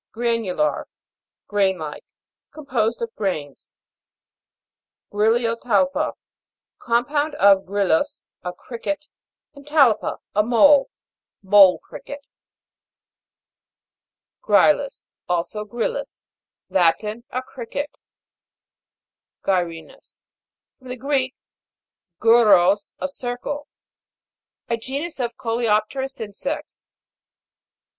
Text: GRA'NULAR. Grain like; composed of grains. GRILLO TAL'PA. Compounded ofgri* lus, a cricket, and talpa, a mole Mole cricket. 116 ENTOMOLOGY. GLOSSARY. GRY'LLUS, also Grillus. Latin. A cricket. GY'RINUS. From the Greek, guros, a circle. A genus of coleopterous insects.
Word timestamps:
GRA'NULAR. 0.15 0.87
Grain 1.47 1.77
like; 1.77 2.03
composed 2.51 3.03
of 3.03 3.13
grains. 3.13 3.71
GRILLO 5.11 5.55
TAL'PA. 5.57 6.13
Compounded 6.79 7.39
ofgri* 7.39 7.87
lus, 7.87 8.23
a 8.41 8.51
cricket, 8.51 9.05
and 9.53 9.67
talpa, 9.67 10.17
a 10.33 10.41
mole 10.41 10.89
Mole 11.43 11.77
cricket. 11.77 12.21
116 14.43 14.47
ENTOMOLOGY. 14.47 14.47
GLOSSARY. 14.47 14.73
GRY'LLUS, 14.73 15.11
also 15.29 15.65
Grillus. 15.65 16.25
Latin. 16.71 17.23
A 17.29 17.43
cricket. 17.43 17.91
GY'RINUS. 19.45 20.23
From 20.79 20.87
the 20.87 20.97
Greek, 20.97 21.35
guros, 22.19 22.95
a 22.97 23.07
circle. 23.07 23.67
A 24.67 24.77
genus 24.77 25.19
of 25.19 25.37
coleopterous 25.37 26.19
insects. 26.19 26.87